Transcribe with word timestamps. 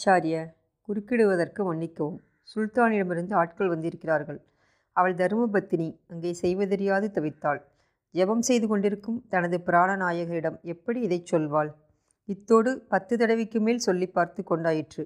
ஆச்சாரிய 0.00 0.36
குறுக்கிடுவதற்கு 0.88 1.64
மன்னிக்கவும். 1.64 2.18
சுல்தானிடமிருந்து 2.54 3.34
ஆட்கள் 3.34 3.68
வந்திருக்கிறார்கள். 3.68 4.38
அவள் 4.96 5.14
தருமபத்தினி 5.14 5.88
அங்கே 6.08 6.32
செய்வதறியாது 6.32 7.10
தவித்தாள். 7.14 7.60
ஜெபம் 8.14 8.38
செய்து 8.38 8.66
கொண்டிருக்கும் 8.68 9.18
தனது 9.28 9.56
பிராணநாயகரிடம் 9.66 10.60
எப்படி 10.62 11.00
இதைச் 11.00 11.34
சொல்வாள்? 11.34 11.70
இத்தோடு 12.28 12.78
பத்து 12.88 13.16
தடவைக்கு 13.16 13.60
மேல் 13.60 13.78
சொல்லி 13.78 14.06
பார்த்து 14.06 14.44
கொண்டாயிற்று. 14.50 15.04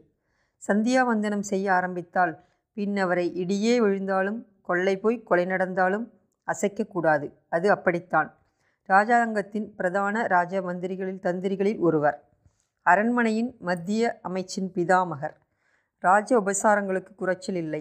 சந்தியாவந்தனம் 0.63 1.45
செய்ய 1.51 1.73
ஆரம்பித்தால் 1.73 2.35
பின் 2.77 2.97
அவரை 2.97 3.27
இடியே 3.45 3.75
விழுந்தாலும் 3.81 4.47
கொள்ளை 4.63 4.97
போய் 4.97 5.23
கொலை 5.23 5.45
நடந்தாலும் 5.45 6.07
அசைக்கக்கூடாது 6.49 7.27
அது 7.49 7.71
அப்படித்தான். 7.71 8.31
ராஜாங்கத்தின் 8.89 9.69
பிரதான 9.77 10.27
ராஜ 10.27 10.63
மந்திரிகளில் 10.63 11.23
தந்திரிகளில் 11.23 11.79
ஒருவர். 11.79 12.19
அரண்மனையின் 12.87 13.57
மத்திய 13.59 14.21
அமைச்சின் 14.29 14.67
பிதாமகர். 14.75 15.37
ராஜ 15.99 16.29
உபசாரங்களுக்கு 16.41 17.13
குறைச்சல் 17.15 17.55
இல்லை. 17.55 17.81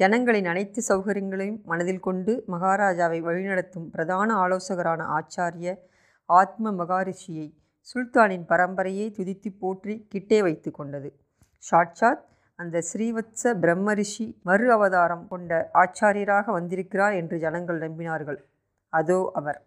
ஜனங்களின் 0.00 0.46
அனைத்து 0.46 0.80
சௌகரியங்களையும் 0.88 1.62
மனதில் 1.64 2.00
கொண்டு 2.00 2.44
மகாராஜாவை 2.48 3.18
வழிநடத்தும் 3.20 3.88
பிரதான 3.90 4.34
ஆலோசகரான 4.34 5.06
ஆச்சாரிய 5.18 5.74
ஆத்ம 6.26 6.72
மகாரிஷியை 6.72 7.46
சுல்தானின் 7.94 8.46
பரம்பரையை 8.48 9.06
துதித்து 9.18 9.50
போற்றி 9.58 10.06
கிட்டே 10.08 10.42
வைத்து 10.42 10.70
கொண்டது. 10.70 11.10
சாட்சாத் 11.56 12.24
அந்த 12.54 12.82
ஸ்ரீவத்ச 12.92 13.52
பிரம்மரிஷி 13.62 14.26
மறு 14.42 14.72
அவதாரம் 14.72 15.28
கொண்ட 15.28 15.70
ஆச்சாரியராக 15.74 16.46
வந்திருக்கிறார் 16.50 17.14
என்று 17.14 17.38
ஜனங்கள் 17.38 17.78
நம்பினார்கள். 17.78 18.40
அதோ 18.92 19.30
அவர். 19.34 19.60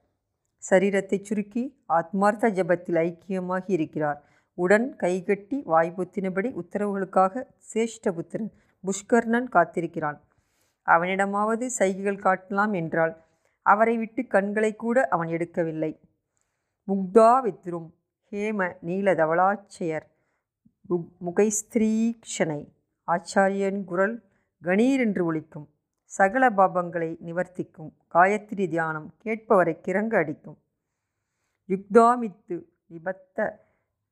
சரீரத்தை 0.63 1.17
சுருக்கி 1.21 1.63
ஆத்மார்த்த 1.93 2.49
ஜபத்தில் 2.49 2.99
ஐக்கியமாகி 3.07 3.71
இருக்கிறார். 3.77 4.19
உடன் 4.57 4.87
கைகட்டி 4.95 5.57
வாய்ப்புத்தினபடி 5.67 6.49
உத்தரவுகளுக்காக 6.61 7.43
சேஷ்டபுத்திரன் 7.73 8.49
புஷ்கர்ணன் 8.83 9.49
காத்திருக்கிறான். 9.55 10.19
அவனிடமாவது 10.87 11.65
சைகைகள் 11.79 12.23
காட்டலாம் 12.25 12.73
என்றால் 12.73 13.13
அவரை 13.65 13.95
விட்டு 13.97 14.21
கண்களை 14.27 14.71
கூட 14.75 14.97
அவன் 15.07 15.27
எடுக்கவில்லை. 15.27 15.91
முக்தா 16.87 17.31
வித்ரும் 17.45 17.89
ஹேம 18.31 18.59
நீல 18.81 19.13
தவளாச்சயர் 19.13 20.07
முகைஸ்திரீக்ஷனை 21.25 22.61
ஆச்சாரியன் 23.07 23.79
குரல் 23.83 24.15
கணீர் 24.61 25.01
என்று 25.05 25.21
ஒழிக்கும் 25.29 25.67
சகல 26.11 26.43
பாபங்களை 26.49 27.09
நிவர்த்திக்கும். 27.27 27.91
காயத்ரி 28.13 28.65
தியானம் 28.69 29.07
கேட்பவரை 29.23 29.75
கிறங்க 29.85 30.13
அடிக்கும். 30.21 30.57
யுக்தாமித்து 31.69 32.55
விபத்த 32.93 33.37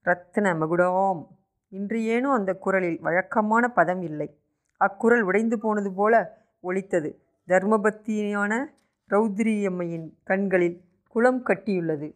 ரத்ன 0.06 0.54
மகுடாம். 0.62 1.28
இன்று 1.70 2.04
ஏனோ 2.04 2.30
அந்த 2.32 2.54
குரலில் 2.54 3.00
வழக்கமான 3.00 3.68
பதம் 3.70 4.02
இல்லை. 4.02 4.38
அக்குரல் 4.78 5.22
உடைந்து 5.22 5.60
போனது 5.60 5.94
போல 5.94 6.40
ஒலித்தது. 6.60 7.22
தர்மபத்தியான 7.48 8.66
ரௌத்ரியம்மையின் 9.10 10.08
கண்களில் 10.24 10.82
குளம் 11.08 11.46
கட்டியுள்ளது. 11.46 12.16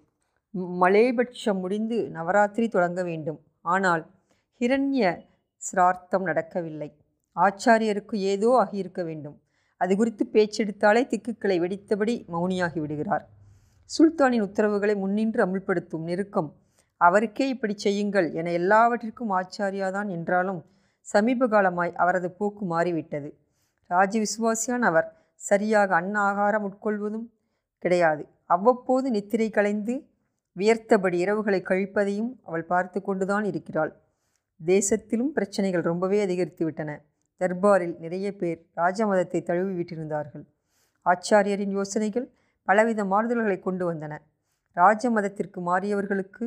மலேபட்சம் 0.81 1.59
முடிந்து 1.59 2.09
நவராத்திரி 2.09 2.67
தொடங்க 2.69 3.03
வேண்டும். 3.03 3.39
ஆனால் 3.61 4.11
ஹிரண்ய 4.59 5.21
சிரார்த்தம் 5.55 6.23
நடக்கவில்லை. 6.23 6.97
ஆச்சாரியருக்கு 7.35 8.13
ஏதோ 8.13 8.49
ஆகியிருக்க 8.63 9.03
வேண்டும். 9.03 9.41
அது 9.77 9.95
குறித்து 9.95 10.29
பேச்செடுத்தாலே 10.33 11.01
திக்குக்களை 11.11 11.59
வெடித்தபடி 11.59 12.13
மௌனியாகி 12.31 12.79
விடுகிறார். 12.79 13.29
சுல்தானின் 13.89 14.41
உத்தரவுகளை 14.41 14.95
முன்னின்று 14.95 15.45
அமுல்படுத்தும் 15.45 16.03
நெருக்கம் 16.03 16.55
அவருக்கே 17.01 17.45
இப்படி 17.49 17.73
செய்யுங்கள் 17.77 18.27
என 18.31 18.51
எல்லாவற்றிற்கும் 18.51 19.33
ஆச்சாரியாதான் 19.39 20.09
என்றாலும் 20.09 20.61
சமீப 21.07 21.47
காலமாய் 21.47 21.91
அவரது 21.93 22.29
போக்கு 22.31 22.63
மாறிவிட்டது. 22.65 23.29
ராஜ 23.89 24.13
விசுவாசியான் 24.19 24.85
அவர் 24.89 25.07
சரியாக 25.41 25.95
அன்ன 25.95 26.15
ஆகாரம் 26.19 26.65
உட்கொள்வதும் 26.69 27.27
கிடையாது. 27.83 28.23
அவ்வப்போது 28.45 29.07
நித்திரை 29.09 29.49
கலைந்து 29.49 29.95
வியர்த்தபடி 30.57 31.17
இரவுகளை 31.25 31.59
கழிப்பதையும் 31.61 32.31
அவள் 32.43 32.65
பார்த்து 32.65 32.99
கொண்டுதான் 33.01 33.45
இருக்கிறாள். 33.45 33.91
தேசத்திலும் 34.59 35.31
பிரச்சனைகள் 35.31 35.83
ரொம்பவே 35.83 36.19
அதிகரித்து 36.21 36.63
விட்டன 36.65 36.91
தர்பாரில் 37.41 37.95
நிறைய 37.97 38.27
பேர் 38.35 38.59
ராஜமதத்தை 38.73 39.39
தழுவி 39.43 39.73
விட்டிருந்தார்கள் 39.79 40.45
ஆச்சாரியரின் 41.05 41.73
யோசனைகள் 41.77 42.27
பலவித 42.67 43.01
மாறுதல்களை 43.03 43.57
கொண்டு 43.59 43.83
வந்தன. 43.89 44.13
ராஜமதத்திற்கு 44.77 45.59
மாறியவர்களுக்கு 45.61 46.45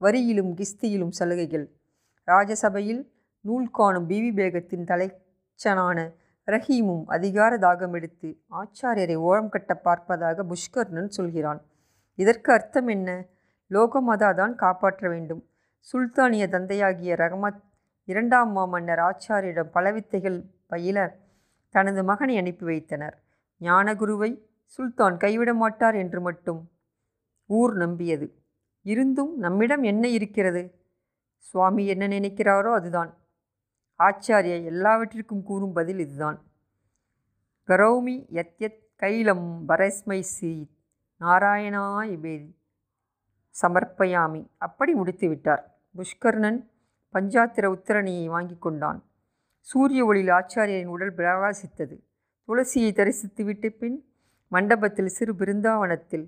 வரியிலும் 0.00 0.52
கிஸ்தியிலும் 0.54 1.08
சலுகைகள். 1.08 1.66
ராஜசபையில் 2.24 3.12
நூல் 3.40 3.70
காணும் 3.70 4.08
பிவி 4.08 4.30
பேகத்தின் 4.34 4.86
தலைச்சனான 4.90 6.12
ரஹீமும் 6.46 7.04
அதிகார 7.06 7.56
தாகம் 7.56 7.92
எடுத்து 7.92 8.42
ஆச்சாரியரை 8.50 9.16
ஓரம் 9.16 9.48
கட்ட 9.48 9.80
பார்ப்பதாக 9.84 10.42
புஷ்கர்ணன் 10.42 11.08
சொல்கிறான். 11.08 11.60
இதற்கு 12.14 12.52
அர்த்தம் 12.52 12.86
என்ன? 12.86 13.28
லோகமதா 13.70 14.34
தான் 14.34 14.54
காப்பாற்ற 14.54 15.08
வேண்டும். 15.08 15.48
சுல்தானிய 15.92 16.48
தந்தையாகிய 16.48 17.14
ரஹமத் 17.14 17.60
இரண்டாம் 18.04 18.52
மாமன்னர் 18.52 18.98
ஆச்சாரியிடம் 18.98 19.70
பல 19.72 19.92
வித்தைகள் 19.92 20.44
பயில 20.66 21.16
தனது 21.68 22.04
மகனை 22.04 22.36
அனுப்பி 22.38 22.64
வைத்தனர். 22.64 23.22
ஞானகுருவை 23.60 24.30
சுல்தான் 24.64 25.16
கைவிட 25.16 25.54
மாட்டார் 25.54 25.94
என்று 25.94 26.20
மட்டும் 26.20 26.70
ஊர் 27.46 27.74
நம்பியது. 27.76 28.39
இருந்தும் 28.90 29.38
நம்மிடம் 29.38 29.82
என்ன 29.82 30.08
இருக்கிறது? 30.08 30.62
சுவாமி 31.38 31.86
என்ன 31.86 32.08
நினைக்கிறாரோ 32.08 32.72
அதுதான். 32.72 33.10
ஆச்சாரிய 33.98 34.64
எல்லாவற்றிற்கும் 34.64 35.42
கூறும் 35.42 35.72
பதில் 35.72 35.98
இதுதான். 35.98 36.38
கரௌமி 37.68 38.14
யத்யத் 38.32 38.80
கைலம் 39.00 39.44
பரஸ்மை 39.68 40.20
சி 40.20 40.52
நாராயணாய் 41.20 42.14
வேதி. 42.24 42.50
சமர்ப்பயாமி. 43.62 44.42
அப்படி 44.56 44.92
முடித்து 44.92 45.28
விட்டார் 45.28 45.64
புஷ்கர்ணன் 45.96 46.58
பஞ்சாத்திர 47.14 47.66
உத்தரணியை 47.76 48.26
வாங்கி 48.26 48.56
கொண்டான். 48.58 49.00
சூரிய 49.60 50.04
ஒளியில் 50.04 50.32
ஆச்சாரியரின் 50.32 50.92
உடல் 50.96 51.14
பிரகாசித்தது. 51.14 51.96
துளசியை 52.48 52.92
தரிசித்து 52.92 53.44
விட்ட 53.44 53.68
பின் 53.68 53.96
மண்டபத்தில் 54.48 55.14
சிறு 55.16 55.32
பிருந்தாவனத்தில் 55.34 56.26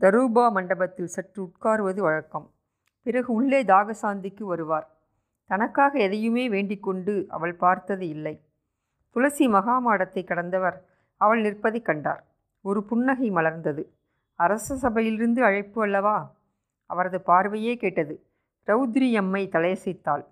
தரூபா 0.00 0.50
மண்டபத்தில் 0.50 1.06
சற்று 1.06 1.42
உட்காருவது 1.42 2.00
வழக்கம். 2.00 2.50
பிறகு 3.02 3.32
உள்ளே 3.32 3.64
தாகசாந்திக்கு 3.64 4.42
வருவார். 4.42 4.88
தனக்காக 5.46 5.98
எதையுமே 5.98 6.48
வேண்டிக்கொண்டு 6.48 7.26
அவள் 7.28 7.54
பார்த்தது 7.54 8.08
இல்லை. 8.08 8.42
துளசி 9.10 9.48
மகாமாடத்தை 9.48 10.24
கடந்தவர் 10.24 10.84
அவள் 11.16 11.40
நிற்பதை 11.40 11.82
கண்டார். 11.82 12.24
ஒரு 12.60 12.84
புன்னகை 12.84 13.30
மலர்ந்தது. 13.30 13.84
அரச 14.34 14.76
சபையிலிருந்து 14.76 15.44
அழைப்பு 15.44 15.82
அல்லவா? 15.82 16.34
அவரது 16.86 17.20
பார்வையே 17.20 17.76
கேட்டது. 17.76 18.26
ரௌத்ரி 18.66 19.16
அம்மை 19.16 19.48
தலையசைத்தாள். 19.48 20.24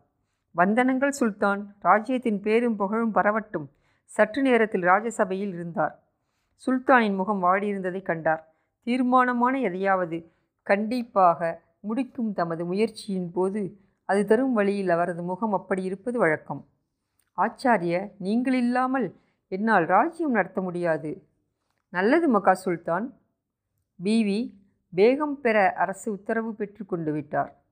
வந்தனங்கள் 0.57 1.13
சுல்தான் 1.21 1.77
ராஜ்யத்தின் 1.81 2.41
பேரும் 2.41 2.77
புகழும் 2.77 3.15
பரவட்டும். 3.15 3.67
சற்று 4.05 4.43
நேரத்தில் 4.43 4.83
ராஜசபையில் 4.83 5.53
இருந்தார். 5.53 6.03
சுல்தானின் 6.67 7.15
முகம் 7.15 7.43
வாடியிருந்ததை 7.43 8.03
கண்டார். 8.03 8.55
தீர்மானமான 8.83 9.61
எதையாவது 9.61 10.33
கண்டிப்பாக 10.63 11.63
முடிக்கும் 11.81 12.33
தமது 12.33 12.65
முயற்சியின் 12.65 13.33
போது 13.33 13.81
அது 14.05 14.27
தரும் 14.27 14.53
வழியில் 14.53 14.89
அவரது 14.89 15.23
முகம் 15.23 15.53
அப்படி 15.53 15.83
இருப்பது 15.83 16.19
வழக்கம். 16.19 16.69
ஆச்சாரிய 17.39 18.11
நீங்கள் 18.19 18.55
இல்லாமல் 18.55 19.17
என்னால் 19.49 19.87
ராஜ்யம் 19.87 20.31
நடத்த 20.31 20.61
முடியாது. 20.61 21.27
நல்லது 21.89 22.29
மகா 22.29 22.55
சுல்தான். 22.55 23.19
பிவி 24.03 24.55
வேகம் 24.89 25.41
பெற 25.41 25.73
அரசு 25.73 26.13
உத்தரவு 26.13 26.55
பெற்று 26.55 26.87
கொண்டு 26.87 27.13
விட்டார். 27.13 27.63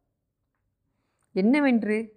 என்னவென்று? 1.33 2.17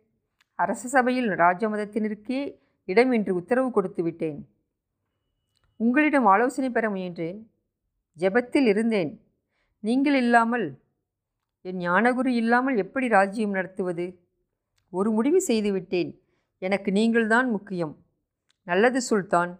அரச 0.56 0.88
சபையில் 0.88 1.28
ராஜமதத்தினருக்கே 1.28 2.60
இடம் 2.86 3.12
என்று 3.12 3.36
உத்தரவு 3.36 3.72
கொடுத்து 3.72 4.04
விட்டேன். 4.04 4.50
உங்களிடம் 5.76 6.26
ஆலோசனை 6.26 6.70
பெற 6.70 6.90
முயன்றேன். 6.90 7.51
ஜெபத்தில் 8.20 8.66
இருந்தேன். 8.66 9.22
நீங்கள் 9.80 10.16
இல்லாமல் 10.16 10.80
என் 11.62 11.78
ஞானகுரு 11.78 12.28
இல்லாமல் 12.28 12.78
எப்படி 12.78 13.08
ராஜ்யம் 13.08 13.52
நடத்துவது? 13.52 14.20
ஒரு 14.90 15.12
முடிவு 15.12 15.42
செய்துவிட்டேன். 15.42 16.22
எனக்கு 16.58 16.92
நீங்கள்தான் 16.92 17.50
முக்கியம். 17.50 17.98
நல்லது 18.64 19.02
சுல்தான். 19.02 19.60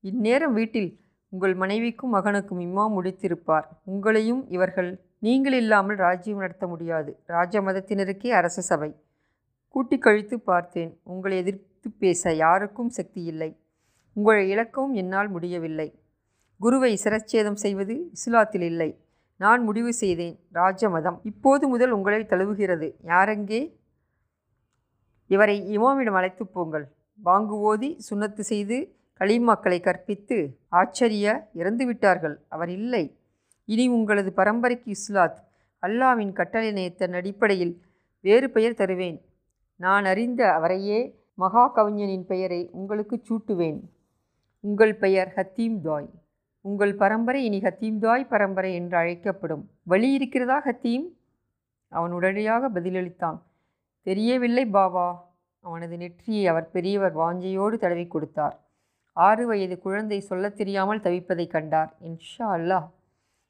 இந்நேரம் 0.00 0.52
வீட்டில் 0.52 1.00
உங்கள் 1.28 1.54
மனைவிக்கும் 1.54 2.14
மகனுக்கும் 2.14 2.60
இம்மா 2.60 2.84
முடித்திருப்பார். 2.96 3.64
உங்களையும் 3.86 4.44
இவர்கள் 4.48 5.00
நீங்கள் 5.18 5.52
இல்லாமல் 5.52 5.96
ராஜ்யம் 5.96 6.38
நடத்த 6.38 6.66
முடியாது. 6.66 7.22
ராஜ 7.26 7.60
மதத்தினருக்கே 7.60 8.28
அரச 8.28 8.62
சபை. 8.62 8.96
கூட்டி 9.68 9.98
கழித்து 9.98 10.40
பார்த்தேன். 10.40 11.00
உங்களை 11.02 11.36
எதிர்த்து 11.36 11.90
பேச 11.90 12.34
யாருக்கும் 12.34 12.88
சக்தி 12.88 13.22
இல்லை. 13.22 13.56
உங்களை 14.12 14.56
இழக்கவும் 14.56 14.92
என்னால் 14.92 15.28
முடியவில்லை. 15.28 16.03
குருவை 16.58 17.00
சிரச்சேதம் 17.04 17.54
செய்வது 17.54 18.10
இஸ்லாத்தில் 18.26 18.60
இல்லை. 18.60 18.98
நான் 19.36 19.62
முடிவு 19.62 19.92
செய்தேன் 19.92 20.38
ராஜமதம். 20.52 21.20
இப்போது 21.22 21.68
முதல் 21.68 21.90
உங்களை 21.90 22.20
தழுவுகிறது. 22.20 22.94
யாரெங்கே? 23.06 23.74
இவரை 25.26 25.78
இமாமிடம் 25.78 26.14
அழைத்து 26.14 26.46
போங்கள். 26.46 26.88
பாங்கு 27.22 27.58
ஓதி 27.58 28.00
சுண்ணத்து 28.10 28.40
செய்து 28.40 28.94
களிமாக்களை 29.20 29.80
கற்பித்து 29.80 30.58
ஆச்சரிய 30.68 31.50
இறந்து 31.54 31.86
விட்டார்கள். 31.86 32.40
அவர் 32.48 32.68
இல்லை. 32.68 33.16
இனி 33.64 33.88
உங்களது 33.88 34.32
பரம்பரைக்கு 34.36 34.92
இஸ்லாத். 34.92 35.36
அல்லாவின் 35.82 36.32
கட்டளை 36.32 36.72
நேயத்தின் 36.72 37.12
அடிப்படையில் 37.12 37.82
வேறு 38.20 38.50
பெயர் 38.50 38.74
தருவேன். 38.74 39.24
நான் 39.76 40.04
அறிந்த 40.04 40.52
அவரையே 40.52 41.18
மகா 41.34 41.68
கவிஞனின் 41.68 42.26
பெயரை 42.26 42.68
உங்களுக்கு 42.72 43.22
சூட்டுவேன். 43.28 43.80
உங்கள் 44.60 44.94
பெயர் 44.94 45.32
ஹத்தீம் 45.36 45.80
தாய். 45.80 46.08
உங்கள் 46.66 46.94
பரம்பரை 46.94 47.44
இனி 47.44 47.58
ஹத்தீம் 47.58 47.98
தாய் 47.98 48.24
பரம்பரை 48.24 48.74
என்று 48.74 48.96
அழைக்கப்படும். 48.96 49.70
வழி 49.82 50.12
இருக்கிறதா 50.12 50.62
ஹத்தீம் 50.64 51.04
அவன் 51.88 52.12
உடனடியாக 52.12 52.70
பதிலளித்தான். 52.70 53.38
தெரியவில்லை 54.02 54.66
பாபா. 54.66 55.32
அவனது 55.60 55.96
நெற்றியை 55.96 56.46
அவர் 56.46 56.70
பெரியவர் 56.70 57.16
வாஞ்சையோடு 57.16 57.76
தடவி 57.76 58.06
கொடுத்தார். 58.06 58.60
ஆறு 59.12 59.46
வயது 59.46 59.78
குழந்தை 59.78 60.20
சொல்லத் 60.20 60.56
தெரியாமல் 60.56 61.00
தவிப்பதைக் 61.00 61.50
கண்டார். 61.50 61.94
இன்ஷா 62.02 62.38
அல்லாஹ் 62.38 62.90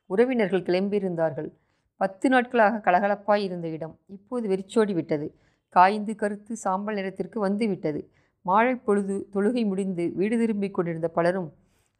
உறவினர்கள் 0.06 0.62
கிளம்பியிருந்தார்கள். 0.62 1.50
பத்து 1.96 2.28
நாட்களாக 2.28 2.90
கலகலப்பாய் 2.90 3.42
இருந்த 3.42 3.68
இடம் 3.68 3.98
இப்போது 4.06 4.48
வெறிச்சோடி 4.48 4.94
விட்டது. 4.94 5.34
காய்ந்து 5.68 6.14
கருத்து 6.14 6.56
சாம்பல் 6.56 6.94
நிறத்திற்கு 6.94 7.40
வந்துவிட்டது 7.40 8.10
மாழை 8.46 8.74
பொழுது 8.84 9.28
தொழுகை 9.32 9.66
முடிந்து 9.66 10.12
வீடு 10.14 10.38
திரும்பிக் 10.38 10.74
கொண்டிருந்த 10.74 11.08
பலரும் 11.08 11.52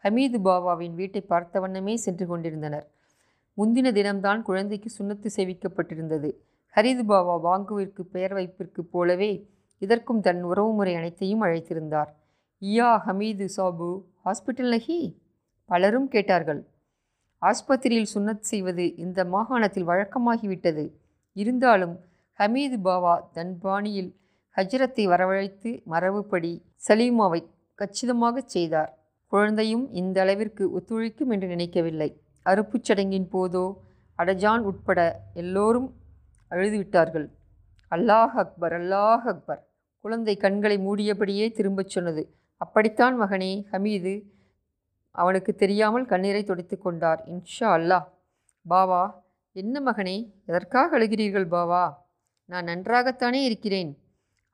ஹமீது 0.05 0.39
பாபாவின் 0.45 0.95
வீட்டை 0.95 1.21
பார்த்த 1.21 1.61
வண்ணமே 1.61 1.97
சென்று 1.97 2.27
கொண்டிருந்தனர். 2.27 2.91
முந்தின 3.57 3.93
தினம்தான் 3.93 4.43
குழந்தைக்கு 4.43 4.91
சுண்ணத்து 4.99 5.27
சேவிக்கப்பட்டிருந்தது. 5.37 6.35
ஹரிது 6.77 7.03
பாபா 7.03 7.35
வாங்குவிற்கு 7.37 8.03
பெயர் 8.03 8.33
வைப்பிற்கு 8.33 8.81
போலவே 8.81 9.49
இதற்கும் 9.79 10.21
தன் 10.21 10.43
உறவுமுறை 10.43 10.95
அனைத்தையும் 10.95 11.43
அழைத்திருந்தார். 11.43 12.11
இயா 12.61 12.91
ஹமீது 13.07 13.49
சாபு 13.57 14.03
ஹாஸ்பிட்டல் 14.25 14.69
நகி? 14.69 15.17
பலரும் 15.65 16.09
கேட்டார்கள். 16.09 16.69
ஆஸ்பத்திரியில் 17.43 18.13
சுன்னத் 18.15 18.41
செய்வது 18.41 18.97
இந்த 18.97 19.25
மாகாணத்தில் 19.25 19.87
வழக்கமாகிவிட்டது. 19.87 20.93
இருந்தாலும் 21.33 22.01
ஹமீது 22.39 22.79
பாவா 22.79 23.29
தன் 23.33 23.59
பாணியில் 23.59 24.17
ஹஜ்ரத்தை 24.57 25.09
வரவழைத்து 25.09 25.83
மரபுப்படி 25.91 26.63
சலீமாவை 26.89 27.45
கச்சிதமாகச் 27.79 28.49
செய்தார். 28.49 29.04
குழந்தையும் 29.35 29.91
இந்த 29.91 30.21
அளவிற்கு 30.21 30.71
ஒத்துழைக்கும் 30.79 31.31
என்று 31.31 31.47
நினைக்கவில்லை. 31.47 32.21
அறுப்புச் 32.45 32.93
சடங்கின் 32.93 33.29
போதோ 33.33 33.75
அடஜான் 34.19 34.59
உட்பட 34.59 35.21
எல்லோரும் 35.35 35.95
அழுதுவிட்டார்கள். 36.51 37.31
அல்லாஹ் 37.91 38.27
அக்பர் 38.27 38.73
அல்லாஹ் 38.73 39.21
அக்பர். 39.21 39.69
குழந்தை 40.01 40.37
கண்களை 40.37 40.79
மூடியபடியே 40.79 41.53
திரும்பச் 41.53 41.89
சொன்னது. 41.89 42.35
அப்படித்தான் 42.57 43.21
மகனே 43.21 43.65
ஹமீது 43.73 44.23
அவனுக்கு 45.11 45.55
தெரியாமல் 45.55 46.07
கண்ணீரை 46.07 46.45
துடைத்து 46.45 46.79
கொண்டார். 46.79 47.25
இன்ஷா 47.27 47.61
அல்லாஹ். 47.61 48.05
பாவா 48.71 49.11
என்ன 49.53 49.93
மகனே 49.93 50.33
எதற்காக 50.47 50.99
அழுகிறீர்கள் 50.99 51.49
பாவா? 51.49 51.95
நான் 52.45 52.65
நன்றாகத்தானே 52.65 53.45
இருக்கிறேன். 53.45 53.99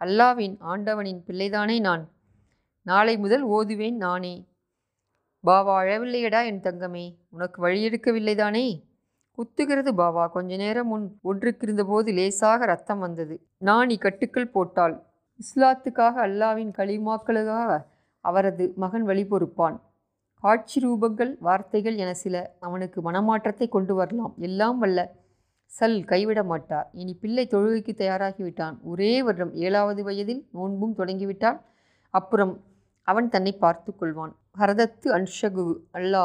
அல்லாவின் 0.00 0.56
ஆண்டவனின் 0.58 1.22
பிள்ளைதானே 1.26 1.80
நான். 1.80 2.10
நாளை 2.82 3.18
முதல் 3.18 3.48
ஓதுவேன் 3.48 3.96
நானே. 3.96 4.48
பாவா 5.46 5.74
அழவில்லையடா 5.82 6.44
என் 6.44 6.60
தங்கமே. 6.60 7.16
உனக்கு 7.30 7.60
வழி 7.60 7.88
எடுக்கவில்லை 7.88 8.34
தானே? 8.36 8.84
குத்துகிறது 9.38 9.90
பாவா. 10.00 10.30
கொஞ்ச 10.30 10.56
நேரம் 10.56 10.86
முன் 10.86 11.06
ஒன்றுக்கிருந்தபோது 11.24 12.12
லேசாக 12.12 12.64
ரத்தம் 12.64 12.98
வந்தது. 12.98 13.46
நாணி 13.58 13.96
கட்டுக்கள் 13.98 14.52
போட்டாள். 14.56 15.02
இஸ்லாத்துக்காக 15.40 16.16
அல்லாவின் 16.26 16.72
களிமாக்களுக்காக 16.78 17.78
அவரது 18.24 18.72
மகன் 18.76 19.02
வழி 19.02 19.24
பொறுப்பான் 19.24 19.80
காட்சி 20.40 20.86
ரூபங்கள் 20.86 21.36
வார்த்தைகள் 21.38 21.96
என 21.96 22.14
சில 22.14 22.56
அவனுக்கு 22.60 23.00
மனமாற்றத்தை 23.00 23.68
கொண்டு 23.68 23.94
வரலாம். 23.94 24.34
எல்லாம் 24.38 24.78
வல்ல 24.78 25.14
சல் 25.80 26.04
கைவிட 26.04 26.42
மாட்டார். 26.42 26.88
இனி 26.92 27.14
பிள்ளை 27.14 27.48
தொழுகைக்கு 27.50 27.92
தயாராகிவிட்டான். 27.94 28.76
ஒரே 28.82 29.22
வருடம் 29.22 29.54
ஏழாவது 29.54 30.04
வயதில் 30.04 30.48
நோன்பும் 30.52 30.94
தொடங்கிவிட்டான். 30.96 31.60
அப்புறம் 32.10 32.64
அவன் 33.02 33.28
தன்னை 33.28 33.52
பார்த்து 33.52 33.92
கொள்வான். 34.00 34.34
ஹரதத்து 34.56 35.08
அன்ஷகு 35.16 35.64
அல்லா 35.92 36.24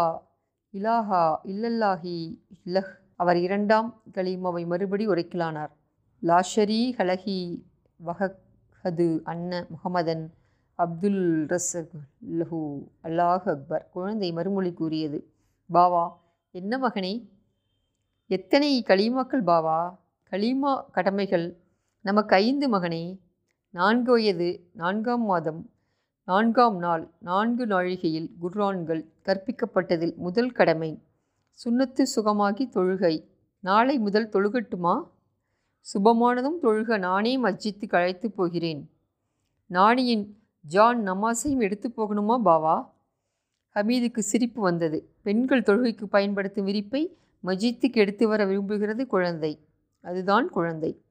இலாஹா 0.74 1.22
இல்லல்லாஹி 1.44 2.16
இல்லஹ் 2.58 2.90
அவர் 3.16 3.38
இரண்டாம் 3.38 3.90
கலீமாவை 4.16 4.64
மறுபடி 4.66 5.06
உரைக்கலானார். 5.08 5.72
லாஷரி 6.24 6.80
ஹலஹி 6.98 7.38
வஹது 8.00 9.08
அன்ன 9.24 9.52
முகமதன் 9.74 10.24
அப்துல் 10.80 11.22
ரசலஹு 11.54 12.62
அல்லாஹ் 13.02 13.46
அக்பர். 13.54 13.86
குழந்தை 13.90 14.32
மறுமொழி 14.32 14.74
கூறியது 14.74 15.20
பாவா 15.70 16.04
என்ன 16.56 16.78
மகனே? 16.78 17.14
எத்தனை 18.30 18.72
களீமாக்கள் 18.90 19.46
பாவா? 19.52 19.80
களீமா 20.32 20.74
கடமைகள் 20.92 21.48
நமக்கு 22.06 22.36
ஐந்து 22.36 22.68
மகனே. 22.70 23.04
நான்கு 23.74 24.12
வயது 24.12 24.50
நான்காம் 24.74 25.26
மாதம் 25.32 25.62
நான்காம் 26.26 26.78
நாள் 26.78 27.12
நான்கு 27.20 27.66
நாழிகையில் 27.66 28.30
குர்ஆன்கள் 28.42 29.06
கற்பிக்கப்பட்டதில் 29.26 30.16
முதல் 30.16 30.52
கடமை 30.52 31.00
சுண்ணத்து 31.66 32.06
சுகமாகி 32.16 32.70
தொழுகை. 32.70 33.26
நாளை 33.60 33.98
முதல் 33.98 34.30
தொழுகட்டுமா? 34.30 35.10
சுபமானதும் 35.94 36.58
தொழுக 36.62 36.98
நானே 36.98 37.44
மஸ்ஜித்துக்கு 37.44 37.88
கழைத்து 37.88 38.32
போகிறேன். 38.32 38.90
நாணியின் 39.66 40.38
ஜான் 40.62 41.10
நமாஸையும் 41.10 41.62
எடுத்து 41.62 41.94
போகணுமா 41.98 42.42
பாவா? 42.46 42.90
ஹமீதுக்கு 43.76 44.18
சிரிப்பு 44.18 44.62
வந்தது. 44.62 45.10
பெண்கள் 45.22 45.62
தொழுகைக்கு 45.62 46.04
பயன்படுத்தும் 46.04 46.68
விரிப்பை 46.68 47.16
மஜித்துக்கு 47.44 47.94
எடுத்து 47.94 48.28
வர 48.28 48.46
விரும்புகிறது 48.46 49.06
குழந்தை. 49.06 49.60
அதுதான் 50.02 50.50
குழந்தை. 50.50 51.02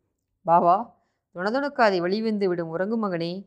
பாவா 0.47 0.93
துணதுணக்காதை 1.35 1.99
வழிவந்து 1.99 2.49
விடும் 2.49 2.69
உறங்கு 2.69 2.99
மகனே. 2.99 3.45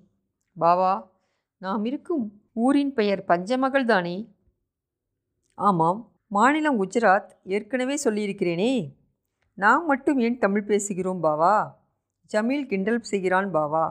பாவா 0.60 1.16
நாம் 1.62 1.86
இருக்கும் 1.86 2.32
ஊரின் 2.54 2.94
பெயர் 2.94 3.24
பஞ்சமகள் 3.28 3.86
தானே? 3.86 4.32
ஆமாம் 5.54 6.12
மாநிலம் 6.28 6.82
குஜராத் 6.82 7.30
ஏற்கனவே 7.44 7.96
சொல்லியிருக்கிறேனே. 8.04 8.94
நாம் 9.54 9.86
மட்டும் 9.86 10.20
ஏன் 10.20 10.38
தமிழ் 10.38 10.64
பேசுகிறோம் 10.68 11.22
பாவா? 11.24 11.56
ஜமீல் 12.34 12.68
கிண்டல் 12.68 13.02
செய்கிறான் 13.02 13.54
பாவா. 13.54 13.86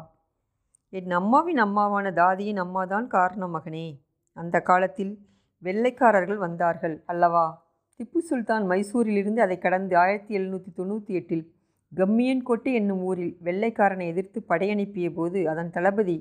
என் 0.89 1.11
அம்மாவின் 1.11 1.63
அம்மாவான 1.63 2.13
தாதியின் 2.13 2.61
அம்மாதான் 2.61 3.07
காரணம் 3.07 3.55
மகனே. 3.55 4.01
அந்த 4.33 4.61
காலத்தில் 4.61 5.13
வெள்ளைக்காரர்கள் 5.63 6.37
வந்தார்கள் 6.37 7.03
அல்லவா? 7.07 7.47
திப்பு 7.99 8.19
சுல்தான் 8.19 8.67
மைசூரிலிருந்து 8.67 9.39
அதை 9.39 9.59
கடந்து 9.59 9.97
ஆயிரத்தி 9.97 10.39
எழுநூற்றி 10.39 10.71
தொண்ணூற்றி 10.77 11.13
எட்டில் 11.15 11.55
கம்மியன்கோட்டை 11.95 12.73
என்னும் 12.73 13.03
ஊரில் 13.03 13.39
வெள்ளைக்காரனை 13.45 14.07
எதிர்த்து 14.07 14.45
படையனுப்பிய 14.49 15.15
போது 15.15 15.49
அதன் 15.49 15.71
தளபதி 15.71 16.17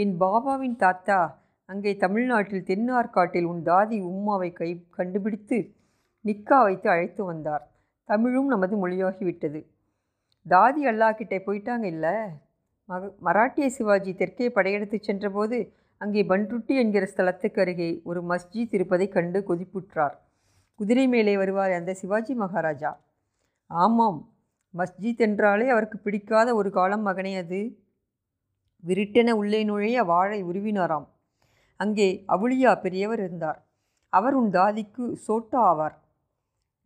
என் 0.00 0.14
பாபாவின் 0.20 0.76
தாத்தா 0.76 1.18
அங்கே 1.68 1.96
தமிழ்நாட்டில் 1.96 2.66
தென்னார்காட்டில் 2.70 3.44
உன் 3.44 3.62
தாதி 3.62 3.96
உம்மாவை 4.10 4.52
கை 4.52 4.68
கண்டுபிடித்து 4.90 5.58
நிக்கா 6.24 6.58
வைத்து 6.62 6.90
அழைத்து 6.90 7.22
வந்தார். 7.24 7.64
தமிழும் 8.08 8.46
நமது 8.46 8.74
மொழியாகிவிட்டது. 8.82 9.60
தாதி 10.46 10.82
அல்லாக்கிட்டே 10.90 11.38
போயிட்டாங்க 11.46 11.84
இல்லை? 11.84 12.14
மக 12.84 13.10
மராட்டிய 13.24 13.66
சிவாஜி 13.66 14.14
தெற்கே 14.14 14.50
படையெடுத்து 14.50 14.98
சென்றபோது 15.02 15.58
அங்கே 16.00 16.22
பன்ருட்டி 16.22 16.74
என்கிற 16.82 17.04
ஸ்தலத்துக்கு 17.16 17.60
அருகே 17.60 17.90
ஒரு 18.04 18.20
மஸ்ஜித் 18.22 18.76
இருப்பதை 18.78 19.08
கண்டு 19.08 19.40
கொதிப்புற்றார். 19.48 20.16
குதிரை 20.74 21.06
மேலே 21.08 21.36
வருவார் 21.36 21.72
அந்த 21.72 21.94
சிவாஜி 21.94 22.34
மகாராஜா. 22.34 22.92
ஆமாம் 23.70 24.20
மஸ்ஜித் 24.74 25.18
என்றாலே 25.18 25.68
அவருக்கு 25.68 25.98
பிடிக்காத 25.98 26.54
ஒரு 26.54 26.70
காலம் 26.70 27.06
மகனே 27.06 27.34
அது. 27.36 27.60
விருட்டென 28.86 29.30
உள்ளே 29.30 29.64
நுழைய 29.64 30.02
வாழை 30.02 30.44
உருவினாராம். 30.44 31.08
அங்கே 31.76 32.24
அவுளியா 32.28 32.80
பெரியவர் 32.80 33.18
இருந்தார். 33.18 33.66
அவர் 34.08 34.34
உன் 34.34 34.50
தாதிக்கு 34.50 35.12
சோட்டா 35.12 35.60
ஆவார். 35.60 35.96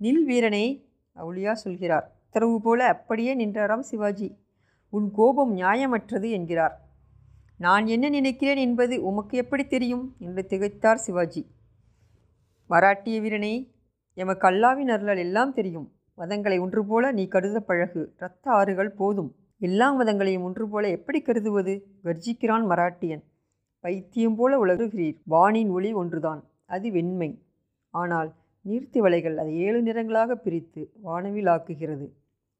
நில் 0.00 0.22
வீரனே 0.28 0.84
அவுளியா 1.16 1.52
சொல்கிறார். 1.52 2.16
உத்தரவு 2.24 2.60
போல 2.60 2.88
அப்படியே 2.88 3.46
நின்றாராம் 3.46 3.80
சிவாஜி. 3.80 4.36
உன் 4.88 5.10
கோபம் 5.10 5.56
நியாயமற்றது 5.56 6.30
என்கிறார். 6.30 6.80
நான் 7.58 7.86
என்ன 7.86 8.08
நினைக்கிறேன் 8.08 8.56
என்பது 8.56 9.04
உமக்கு 9.04 9.38
எப்படி 9.38 9.66
தெரியும்? 9.66 10.14
என்று 10.18 10.46
திகைத்தார் 10.48 10.94
சிவாஜி. 10.94 11.50
மராட்டிய 12.70 13.20
வீரனே 13.20 13.70
எமக்கு 14.14 14.50
அல்லாவின் 14.50 14.90
அருளால் 14.90 15.16
எல்லாம் 15.16 15.52
தெரியும். 15.52 15.92
மதங்களை 16.18 16.60
ஒன்று 16.60 16.84
போல 16.84 17.12
நீ 17.12 17.28
கருத 17.28 17.60
பழகு. 17.60 18.12
இரத்த 18.16 18.50
ஆறுகள் 18.50 18.90
போதும். 18.90 19.36
எல்லா 19.62 20.00
மதங்களையும் 20.00 20.42
ஒன்று 20.42 20.68
போல 20.68 20.90
எப்படி 20.90 21.22
கருதுவது? 21.22 21.86
கர்ஜிக்கிறான் 22.04 22.66
மராட்டியன். 22.68 23.22
பைத்தியம் 23.80 24.34
போல 24.34 24.64
உலகுகிறீர். 24.64 25.20
வானின் 25.30 25.68
ஒளி 25.68 25.92
ஒன்றுதான். 25.92 26.44
அது 26.66 26.90
வெண்மை. 26.90 27.42
ஆனால் 27.90 28.32
நீர்த்தி 28.68 29.00
வலைகள் 29.00 29.36
அதை 29.36 29.56
ஏழு 29.56 29.82
நிறங்களாக 29.82 30.34
பிரித்து 30.34 30.90
வானவில் 31.00 31.44
ஆக்குகிறது. 31.44 32.08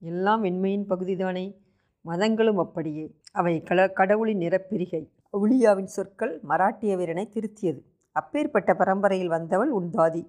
எல்லாம் 0.00 0.44
வெண்மையின் 0.44 0.86
பகுதிதானே? 0.86 1.56
மதங்களும் 2.00 2.58
அப்படியே. 2.58 3.16
அவை 3.32 3.62
கல 3.64 3.92
கடவுளின் 3.92 4.38
நிறப்பிரிகை 4.38 5.08
ஒளியாவின் 5.32 5.90
சொற்கள் 5.96 6.40
மராட்டிய 6.48 6.96
வீரனை 6.96 7.28
திருத்தியது. 7.32 7.80
அப்பேற்பட்ட 8.12 8.74
பரம்பரையில் 8.74 9.28
வந்தவள் 9.28 9.70
உன் 9.70 9.90
தாதி. 9.90 10.26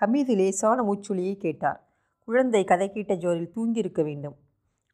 ஹமீது 0.00 0.34
லேசான 0.34 0.82
மூச்சுளியை 0.82 1.36
கேட்டார். 1.36 1.88
குழந்தை 2.24 2.64
கதை 2.64 2.92
கேட்ட 2.92 3.14
ஜோரில் 3.14 3.52
தூங்கியிருக்க 3.56 4.02
வேண்டும். 4.02 4.34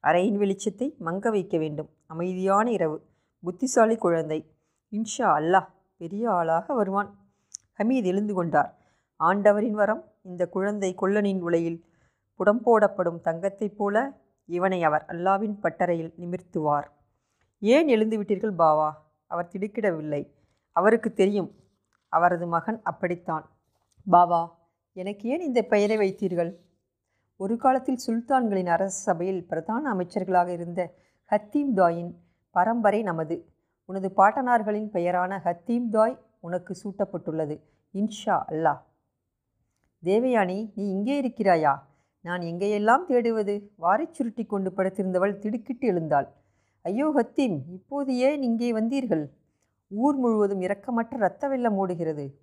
அறையின் 0.02 0.38
வெளிச்சத்தை 0.38 0.96
மங்க 0.96 1.30
வைக்க 1.30 1.58
வேண்டும். 1.58 1.88
அமைதியான 2.06 2.70
இரவு. 2.70 3.06
புத்திசாலி 3.40 3.96
குழந்தை. 3.96 4.50
இன்ஷா 4.92 5.18
அல்லாஹ் 5.18 5.68
பெரிய 5.96 6.30
ஆளாக 6.30 6.74
வருவான். 6.74 7.18
ஹமீத் 7.78 8.04
எழுந்து 8.04 8.34
கொண்டார். 8.34 8.78
ஆண்டவரின் 9.16 9.74
வரம். 9.74 10.12
இந்த 10.22 10.48
குழந்தை 10.48 10.94
கொல்லனின் 11.02 11.40
உலையில் 11.40 11.84
புடம்போடப்படும் 12.38 13.20
தங்கத்தைப் 13.20 13.76
போல 13.76 14.20
இவனை 14.46 14.84
அவர் 14.84 15.04
அல்லாவின் 15.08 15.58
பட்டறையில் 15.62 16.14
நிமிர்த்துவார். 16.20 16.86
ஏன் 17.60 17.86
எழுந்துவிட்டீர்கள் 17.86 18.54
பாவா? 18.58 18.92
அவர் 19.26 19.50
திடுக்கிடவில்லை. 19.58 20.30
அவருக்கு 20.72 21.12
தெரியும். 21.12 21.54
அவரது 22.08 22.46
மகன் 22.46 22.80
அப்படித்தான். 22.82 23.50
பாவா 24.10 24.48
எனக்கு 24.92 25.28
ஏன் 25.28 25.40
இந்த 25.40 25.62
பெயரை 25.62 25.96
வைத்தீர்கள்? 25.96 26.56
ஒரு 27.40 27.56
காலத்தில் 27.56 27.98
சுல்தான்களின் 28.06 28.66
அரச 28.66 28.94
சபையில் 28.98 29.46
பிரதான 29.46 29.94
அமைச்சர்களாக 29.94 30.48
இருந்த 30.48 30.80
ஹத்தீம் 31.30 31.72
தாயின் 31.72 32.16
பரம்பரை 32.50 33.02
நமது. 33.02 33.36
உனது 33.84 34.12
பாட்டனார்களின் 34.16 34.88
பெயரான 34.90 35.40
ஹத்தீம் 35.44 35.88
தாய் 35.88 36.16
உனக்கு 36.40 36.74
சூட்டப்பட்டுள்ளது. 36.82 37.60
இன்ஷா 37.94 38.36
அல்லாஹ். 38.48 38.80
தேவயானி 40.04 40.70
நீ 40.74 40.90
இங்கே 40.90 41.16
இருக்கிறாயா? 41.22 41.74
நான் 42.20 42.40
எங்கேயெல்லாம் 42.40 43.04
தேடுவது? 43.08 43.70
வாரி 43.76 44.08
சுருட்டி 44.10 44.44
கொண்டு 44.44 44.70
படுத்திருந்தவள் 44.70 45.38
திடுக்கிட்டு 45.38 45.86
எழுந்தாள். 45.86 46.28
ஐயோ 46.82 47.12
ஹத்தீம் 47.16 47.58
இப்போது 47.68 48.16
ஏன் 48.16 48.42
இங்கே 48.42 48.72
வந்தீர்கள்? 48.72 49.24
ஊர் 49.88 50.16
முழுவதும் 50.16 50.60
இரக்கமற்ற 50.60 51.16
இரத்த 51.16 51.48
வெள்ளம் 51.48 51.76
ஓடுகிறது. 51.76 52.38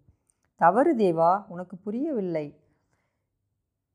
தவறு 0.55 0.95
தேவா 0.95 1.45
உனக்கு 1.47 1.77
புரியவில்லை. 1.77 2.45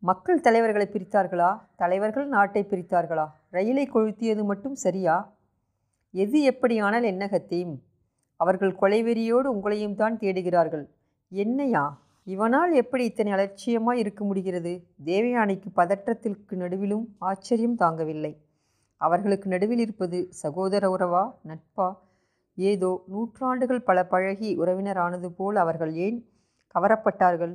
மக்கள் 0.03 0.41
தலைவர்களை 0.41 0.89
பிரித்தார்களா? 0.93 1.61
தலைவர்கள் 1.77 2.27
நாட்டை 2.27 2.67
பிரித்தார்களா? 2.71 3.27
ரயிலை 3.51 3.89
கொளுத்தியது 3.95 4.45
மட்டும் 4.45 4.75
சரியா? 4.75 5.35
எது 6.11 6.51
எப்படியானால் 6.51 7.03
என்ன 7.03 7.27
ஹத்தீம் 7.27 7.75
அவர்கள் 8.37 8.73
கொலைவெறியோடு 8.81 9.49
உங்களையும் 9.55 9.95
தான் 9.95 10.19
தேடுகிறார்கள். 10.19 10.87
என்னையா? 11.29 12.01
இவனால் 12.25 12.73
எப்படி 12.73 13.05
இத்தனை 13.05 13.33
அலட்சியமாக 13.33 13.99
இருக்க 13.99 14.25
முடிகிறது? 14.25 14.73
தேவயானைக்கு 15.05 15.69
பதற்றத்திற்கு 15.77 16.57
நடுவிலும் 16.57 17.05
ஆச்சரியம் 17.19 17.79
தாங்கவில்லை. 17.79 18.37
அவர்களுக்கு 18.97 19.49
நடுவில் 19.49 19.79
இருப்பது 19.79 20.27
சகோதர 20.31 20.97
உறவா? 20.97 21.35
நட்பா? 21.47 21.97
ஏதோ 22.55 23.05
நூற்றாண்டுகள் 23.07 23.83
பல 23.83 24.07
பழகி 24.07 24.59
உறவினரானது 24.59 25.27
போல் 25.27 25.57
அவர்கள் 25.57 25.93
ஏன் 25.93 26.27
கவரப்பட்டார்கள்? 26.75 27.55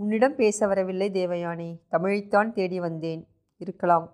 உன்னிடம் 0.00 0.34
பேச 0.34 0.66
வரவில்லை 0.66 1.10
தேவயானி 1.10 1.80
தமிழைத்தான் 1.88 2.52
தேடி 2.52 2.80
வந்தேன். 2.80 3.26
இருக்கலாம். 3.56 4.12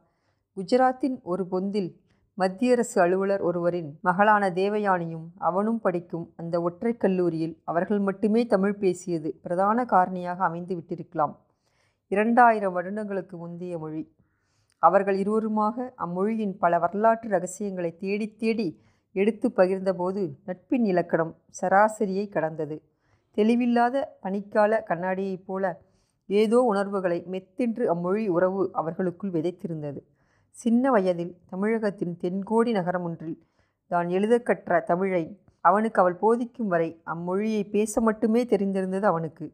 குஜராத்தின் 0.56 1.16
ஒரு 1.22 1.46
பொந்தில் 1.50 1.90
மத்திய 2.34 2.72
அரசு 2.72 3.00
அலுவலர் 3.00 3.40
ஒருவரின் 3.40 3.98
மகளான 4.02 4.50
தேவயானியும் 4.50 5.26
அவனும் 5.38 5.80
படிக்கும் 5.80 6.32
அந்த 6.36 6.62
ஒற்றை 6.62 6.96
கல்லூரியில் 6.96 7.60
அவர்கள் 7.64 7.98
மட்டுமே 7.98 8.46
தமிழ் 8.46 8.74
பேசியது 8.74 9.38
பிரதான 9.42 9.84
காரணியாக 9.84 10.36
அமைந்து 10.36 10.74
விட்டிருக்கலாம். 10.76 11.34
இரண்டாயிரம் 12.08 12.72
வருடங்களுக்கு 12.72 13.36
முந்தைய 13.36 13.78
மொழி. 13.78 14.02
அவர்கள் 14.78 15.16
இருவருமாக 15.16 15.92
அம்மொழியின் 15.98 16.56
பல 16.58 16.78
வரலாற்று 16.78 17.28
ரகசியங்களை 17.28 17.96
தேடி 17.96 18.36
தேடி 18.36 18.80
எடுத்து 19.12 19.48
பகிர்ந்தபோது 19.56 20.30
நட்பின் 20.44 20.84
இலக்கணம் 20.84 21.36
சராசரியை 21.60 22.28
கடந்தது. 22.28 22.82
தெளிவில்லாத 23.36 24.04
பனிக்கால 24.22 24.82
கண்ணாடியைப் 24.86 25.46
போல 25.46 25.80
ஏதோ 26.26 26.60
உணர்வுகளை 26.60 27.24
மெத்தென்று 27.30 27.84
அம்மொழி 27.84 28.28
உறவு 28.28 28.70
அவர்களுக்குள் 28.72 29.30
விதைத்திருந்தது. 29.30 30.00
சின்ன 30.50 30.90
வயதில் 30.90 31.36
தமிழகத்தின் 31.50 32.16
தென்கோடி 32.20 32.70
நகரம் 32.70 33.02
ஒன்றில் 33.02 33.38
தான் 33.86 34.08
எழுதக்கற்ற 34.08 34.84
தமிழை 34.84 35.40
அவனுக்கு 35.60 36.00
அவள் 36.00 36.14
போதிக்கும் 36.14 36.68
வரை 36.68 37.02
அம்மொழியை 37.06 37.70
பேச 37.70 38.00
மட்டுமே 38.00 38.44
தெரிந்திருந்தது 38.44 39.02
அவனுக்கு. 39.02 39.46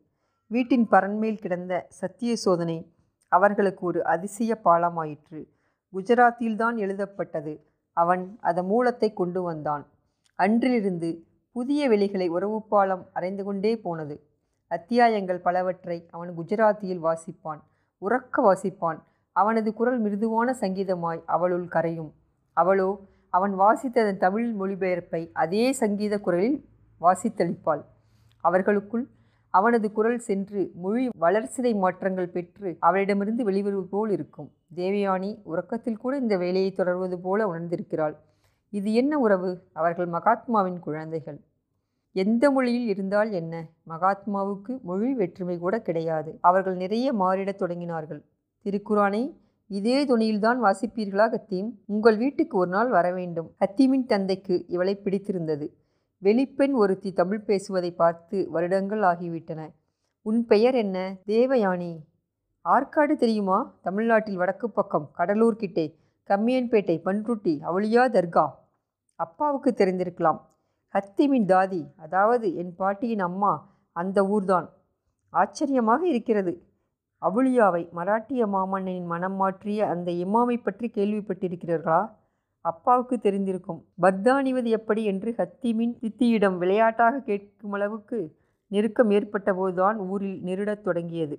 வீட்டின் 0.47 0.87
பரண்மேல் 0.91 1.39
கிடந்த 1.39 1.87
சத்திய 1.89 2.37
சோதனை 2.37 2.93
அவர்களுக்கு 3.29 3.87
ஒரு 3.87 4.05
அதிசய 4.05 4.61
பாலமாயிற்று. 4.65 5.41
குஜராத்தில்தான் 5.93 6.77
எழுதப்பட்டது. 6.77 7.53
அவன் 7.93 8.37
அதன் 8.41 8.67
மூலத்தை 8.67 9.13
கொண்டு 9.13 9.43
வந்தான். 9.43 9.87
அன்றிலிருந்து 10.35 11.25
புதிய 11.57 11.89
வெளிகளை 11.89 12.27
உறவுப்பாலம் 12.31 13.03
அறைந்து 13.13 13.45
கொண்டே 13.45 13.77
போனது. 13.77 14.15
அத்தியாயங்கள் 14.71 15.41
பலவற்றை 15.41 15.97
அவன் 16.11 16.31
குஜராத்தியில் 16.39 17.03
வாசிப்பான். 17.07 17.61
உறக்க 18.03 18.37
வாசிப்பான். 18.43 18.99
அவனது 19.37 19.75
குரல் 19.75 20.01
மிருதுவான 20.03 20.55
சங்கீதமாய் 20.61 21.23
அவளுள் 21.27 21.67
கரையும். 21.67 22.11
அவளோ 22.57 22.91
அவன் 23.31 23.55
வாசித்ததன் 23.59 24.17
தமிழ் 24.17 24.49
மொழிபெயர்ப்பை 24.61 25.23
அதே 25.33 25.73
சங்கீத 25.73 26.15
குரலில் 26.19 26.59
வாசித்தளிப்பாள். 27.01 27.83
அவர்களுக்குள் 28.45 29.05
அவனது 29.55 29.93
குரல் 29.93 30.19
சென்று 30.19 30.61
மொழி 30.75 31.05
வளர்சிதை 31.21 31.73
மாற்றங்கள் 31.79 32.29
பெற்று 32.29 32.77
அவளிடமிருந்து 32.81 33.43
வெளிவருவது 33.51 33.89
போல் 33.95 34.11
இருக்கும். 34.11 34.51
தேவயானி 34.75 35.31
உறக்கத்தில் 35.43 35.97
கூட 35.97 36.17
இந்த 36.17 36.37
வேலையை 36.37 36.73
தொடர்வது 36.73 37.19
போல 37.19 37.47
உணர்ந்திருக்கிறாள். 37.53 38.17
இது 38.71 38.95
என்ன 38.95 39.19
உறவு? 39.19 39.63
அவர்கள் 39.73 40.09
மகாத்மாவின் 40.09 40.79
குழந்தைகள். 40.79 41.41
எந்த 42.13 42.51
மொழியில் 42.51 42.89
இருந்தால் 42.89 43.31
என்ன? 43.31 43.67
மகாத்மாவுக்கு 43.89 44.81
மொழி 44.83 45.15
வேற்றுமை 45.15 45.59
கூட 45.59 45.81
கிடையாது. 45.81 46.39
அவர்கள் 46.41 46.77
நிறைய 46.77 47.15
மாறிடத் 47.15 47.63
தொடங்கினார்கள். 47.63 48.23
திருக்குறானை 48.65 49.37
இதே 49.67 50.05
துணியில்தான் 50.05 50.63
வாசிப்பீர்களா 50.63 51.31
கத்தீம்? 51.31 51.73
உங்கள் 51.85 52.17
வீட்டுக்கு 52.17 52.59
ஒரு 52.59 52.71
நாள் 52.71 52.89
வர 52.89 53.13
வேண்டும். 53.13 53.55
ஹத்தீமின் 53.61 54.07
தந்தைக்கு 54.07 54.65
இவளை 54.67 54.97
பிடித்திருந்தது. 54.97 55.77
வெளிப்பெண் 56.23 56.73
ஒருத்தி 56.73 57.13
தமிழ் 57.13 57.41
பேசுவதை 57.41 57.93
பார்த்து 57.93 58.51
வருடங்கள் 58.51 59.01
ஆகிவிட்டன. 59.01 59.71
உன் 60.23 60.47
பெயர் 60.47 60.75
என்ன? 60.75 61.17
தேவயானி. 61.27 61.99
ஆற்காடு 62.65 63.17
தெரியுமா? 63.17 63.75
தமிழ்நாட்டில் 63.83 64.37
வடக்கு 64.37 64.71
பக்கம் 64.71 65.11
கடலூர் 65.13 65.57
கிட்டே. 65.57 65.99
கம்மியன்பேட்டை 66.29 67.01
பன்ருட்டி 67.05 67.59
அவளியா 67.71 68.11
தர்கா. 68.11 68.51
அப்பாவுக்கு 69.23 69.71
தெரிந்திருக்கலாம். 69.77 70.41
ஹத்தீமின் 70.95 71.49
தாதி 71.53 71.81
அதாவது 71.97 72.47
என் 72.55 72.75
பாட்டியின் 72.77 73.25
அம்மா 73.29 73.53
அந்த 73.97 74.19
ஊர்தான். 74.27 74.69
ஆச்சரியமாக 75.33 76.03
இருக்கிறது. 76.07 76.53
அபுலியாவை 77.23 77.83
மராட்டிய 77.91 78.43
மாமன்னனின் 78.55 79.07
மனம் 79.07 79.35
மாற்றிய 79.35 79.89
அந்த 79.89 80.09
இமாமை 80.25 80.57
பற்றி 80.63 80.87
கேள்விப்பட்டிருக்கிறீர்களா? 80.95 82.01
அப்பாவுக்கு 82.65 83.17
தெரிந்திருக்கும். 83.17 83.81
பர்தானிவது 84.03 84.71
எப்படி 84.79 85.03
என்று 85.05 85.31
ஹத்தீமின் 85.39 85.95
சித்தியிடம் 86.03 86.57
விளையாட்டாக 86.59 87.21
கேட்கும் 87.21 87.73
அளவுக்கு 87.73 88.19
நெருக்கம் 88.71 89.11
ஏற்பட்ட 89.11 89.51
போதுதான் 89.55 89.97
ஊரில் 90.11 90.39
நெருடத் 90.45 90.85
தொடங்கியது. 90.85 91.37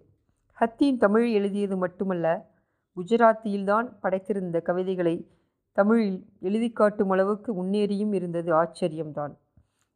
ஹத்தியின் 0.60 0.98
தமிழ் 0.98 1.28
எழுதியது 1.32 1.76
மட்டுமல்ல 1.78 2.28
குஜராத்தியில்தான் 2.98 3.88
படைத்திருந்த 4.02 4.58
கவிதைகளை 4.60 5.16
தமிழில் 5.78 6.18
எழுதி 6.40 6.70
காட்டும் 6.72 7.10
அளவுக்கு 7.10 7.64
முன்னேறியும் 7.64 8.14
இருந்தது 8.14 8.52
ஆச்சரியம்தான். 8.54 9.34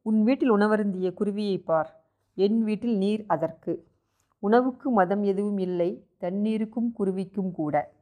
உன் 0.02 0.24
வீட்டில் 0.24 0.52
உணவருந்திய 0.52 1.14
குருவியை 1.14 1.58
பார். 1.64 1.90
என் 2.38 2.64
வீட்டில் 2.64 2.98
நீர் 2.98 3.24
அதற்கு. 3.28 3.74
உணவுக்கு 4.40 4.92
மதம் 4.92 5.24
எதுவும் 5.24 5.58
இல்லை. 5.58 5.90
தண்ணீருக்கும் 6.20 6.92
குருவிக்கும் 6.94 7.52
கூட. 7.52 7.94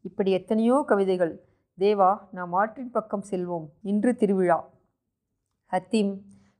இப்படி 0.00 0.30
எத்தனையோ 0.30 0.84
கவிதைகள். 0.86 1.34
தேவா 1.78 2.10
நாம் 2.30 2.52
ஆற்றின் 2.52 2.90
பக்கம் 2.90 3.24
செல்வோம். 3.30 3.66
இன்று 3.82 4.16
திருவிழா. 4.16 4.58
ஹத்தீம் 5.72 6.12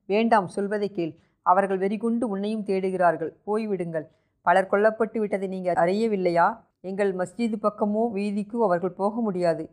வேண்டாம் 0.06 0.48
சொல்வதை 0.48 0.90
கேள். 0.90 1.14
அவர்கள் 1.42 1.78
வெறிகொண்டு 1.78 2.24
உன்னையும் 2.28 2.64
தேடுகிறார்கள். 2.64 3.32
போய்விடுங்கள் 3.46 4.06
பலர் 4.42 4.70
கொல்லப்பட்டு 4.70 5.18
விட்டதை 5.18 5.48
நீங்கள் 5.48 5.74
அறியவில்லையா? 5.74 6.46
எங்கள் 6.80 7.14
மஸ்ஜிது 7.14 7.56
பக்கமோ 7.62 8.02
வீதிக்கோ 8.14 8.58
அவர்கள் 8.68 8.98
போக 9.00 9.20
முடியாது. 9.20 9.64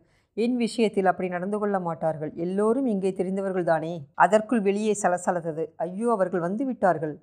என் 0.44 0.56
விஷயத்தில் 0.56 1.06
அப்படி 1.06 1.28
நடந்து 1.28 1.58
கொள்ள 1.58 1.76
மாட்டார்கள். 1.80 2.32
எல்லோரும் 2.34 2.86
இங்கே 2.86 3.12
தெரிந்தவர்கள் 3.12 3.64
தானே? 3.64 3.92
அதற்குள் 4.14 4.60
வெளியே 4.60 4.94
சலசலத்தது. 5.02 5.64
ஐயோ 5.76 6.10
அவர்கள் 6.10 6.40
வந்து 6.40 6.64
விட்டார்கள். 6.64 7.14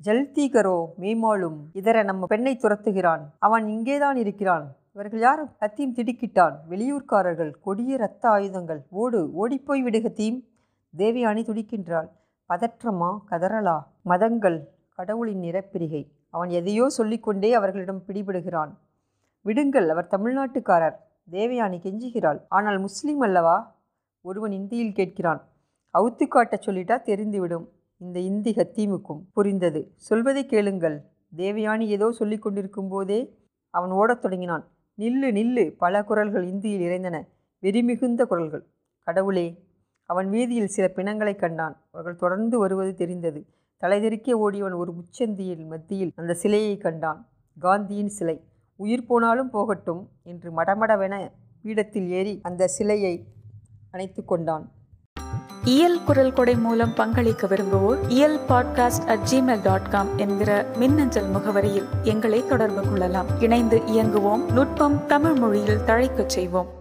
ஜல்தீகரோ 0.00 0.76
மேமாளும் 0.98 1.58
இதர 1.72 2.02
நம்ம 2.02 2.26
பெண்ணை 2.26 2.54
துரத்துகிறான். 2.56 3.24
அவன் 3.38 3.68
இங்கேதான் 3.68 4.16
இருக்கிறான். 4.16 4.66
இவர்கள் 4.92 5.20
யாரும் 5.20 5.50
ஹத்தீம் 5.60 5.96
திடுக்கிட்டான். 5.96 6.54
வெளியூர்காரர்கள் 6.68 7.52
கொடிய 7.60 7.94
இரத்த 7.94 8.28
ஆயுதங்கள். 8.28 8.80
ஓடு 8.90 9.32
ஓடிப்போய் 9.32 9.82
விடு 9.82 10.00
ஹத்தீம் 10.00 10.38
தேவியானி 10.94 11.42
துடிக்கின்றாள். 11.44 12.08
பதற்றமா 12.50 13.10
கதறலா? 13.30 13.78
மதங்கள் 14.02 14.60
கடவுளின் 14.94 15.42
நிறப்பிரிகை 15.42 16.02
அவன் 16.30 16.50
எதையோ 16.50 16.86
சொல்லிக்கொண்டே 16.88 17.50
அவர்களிடம் 17.54 18.02
பிடிபடுகிறான். 18.08 18.72
விடுங்கள் 19.44 19.88
அவர் 19.88 20.12
தமிழ்நாட்டுக்காரர். 20.14 20.96
தேவயானி 21.30 21.78
கெஞ்சுகிறாள். 21.78 22.40
ஆனால் 22.48 22.78
முஸ்லீம் 22.78 23.20
அல்லவா? 23.20 23.76
ஒருவன் 24.20 24.52
இந்தியில் 24.52 24.92
கேட்கிறான். 24.92 25.40
அவுத்து 25.98 26.28
காட்டச் 26.28 26.68
சொல்லிட்டா 26.68 26.96
தெரிந்துவிடும். 27.04 27.66
இந்த 27.96 28.20
இந்தி 28.20 28.52
ஹத்தீமுக்கும் 28.52 29.20
புரிந்தது. 29.32 29.92
சொல்வதை 29.96 30.46
கேளுங்கள். 30.46 31.02
தேவயானி 31.36 31.80
ஏதோ 31.80 32.12
சொல்லி 32.12 32.38
கொண்டிருக்கும் 32.38 32.88
போதே 32.88 33.38
அவன் 33.70 33.90
ஓடத் 33.90 34.22
தொடங்கினான். 34.22 34.68
நில்லு 34.98 35.30
நில்லு. 35.30 35.70
பல 35.70 36.04
குரல்கள் 36.04 36.46
இந்தியில் 36.46 36.80
இறைந்தன 36.80 37.28
வெறிமிகுந்த 37.62 38.26
குரல்கள். 38.26 38.66
கடவுளே. 39.02 39.68
அவன் 40.04 40.30
வீதியில் 40.30 40.66
சில 40.66 40.88
பிணங்களை 40.88 41.36
கண்டான். 41.36 41.80
அவர்கள் 41.90 42.16
தொடர்ந்து 42.16 42.58
வருவது 42.58 42.94
தெரிந்தது. 42.94 43.46
தலைதெறிக்க 43.80 44.32
ஓடியவன் 44.32 44.72
ஒரு 44.72 44.92
முச்சந்தியின் 44.92 45.66
மத்தியில் 45.66 46.12
அந்த 46.16 46.34
சிலையை 46.34 46.76
கண்டான். 46.76 47.28
காந்தியின் 47.60 48.08
சிலை. 48.08 48.49
உயிர் 48.80 49.06
போனாலும் 49.06 49.50
போகட்டும் 49.50 50.08
என்று 50.22 50.50
மடமடவென 50.56 51.30
பீடத்தில் 51.62 52.08
ஏறி 52.08 52.40
அந்த 52.42 52.66
சிலையை 52.66 53.26
அணைத்து 53.90 54.24
கொண்டான். 54.24 54.70
இயல் 55.64 56.04
குரல் 56.04 56.32
கொடை 56.32 56.56
மூலம் 56.56 56.94
பங்களிக்க 56.96 57.46
விரும்புவோர் 57.46 57.98
Iyal 58.08 58.38
podcast 58.48 59.06
at 59.06 59.26
Gmail 59.30 59.62
dot 59.62 59.90
com 59.90 60.18
என்கிற 60.18 60.66
மின்னஞ்சல் 60.76 61.30
முகவரியில் 61.30 61.88
எங்களை 62.02 62.46
தொடர்பு 62.46 62.88
கொள்ளலாம். 62.88 63.40
இணைந்து 63.40 63.78
இயங்குவோம் 63.78 64.52
நுட்பம் 64.52 65.06
தமிழ் 65.06 65.34
மொழியில் 65.34 65.78
தழைக்கச் 65.78 66.28
செய்வோம். 66.28 66.79